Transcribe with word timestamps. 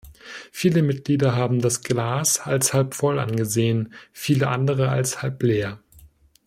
Viele 0.51 0.81
Mitglieder 0.81 1.35
haben 1.35 1.61
das 1.61 1.81
Glas 1.83 2.39
als 2.39 2.73
halb 2.73 2.95
voll 2.95 3.19
angesehen, 3.19 3.93
viele 4.11 4.47
andere 4.47 4.89
als 4.89 5.21
halb 5.21 5.43
leer. 5.43 5.77